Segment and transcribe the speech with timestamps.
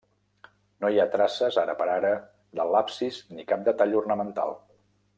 [0.85, 2.13] No hi ha traces, ara per ara,
[2.61, 4.61] de l'absis ni cap detall ornamental.